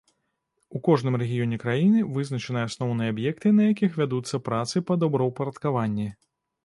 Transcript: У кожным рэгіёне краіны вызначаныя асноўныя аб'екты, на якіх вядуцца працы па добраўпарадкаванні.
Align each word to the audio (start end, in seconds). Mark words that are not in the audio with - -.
У 0.77 0.79
кожным 0.87 1.17
рэгіёне 1.21 1.59
краіны 1.63 1.99
вызначаныя 2.15 2.63
асноўныя 2.69 3.13
аб'екты, 3.17 3.47
на 3.59 3.69
якіх 3.73 3.91
вядуцца 4.01 4.35
працы 4.49 4.75
па 4.89 4.99
добраўпарадкаванні. 5.03 6.09